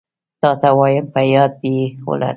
تاته 0.41 0.69
وايم 0.79 1.05
په 1.13 1.21
ياد 1.33 1.53
يي 1.65 1.77
ولره 2.07 2.29